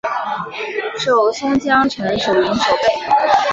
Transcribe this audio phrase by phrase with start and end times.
[0.97, 2.83] 授松江城守营守备。